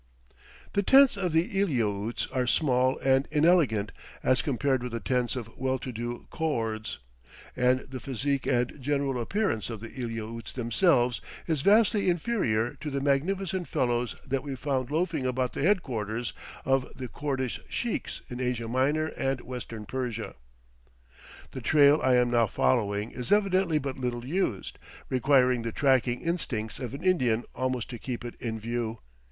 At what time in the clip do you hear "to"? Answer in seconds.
5.77-5.91, 12.81-12.89, 27.91-27.99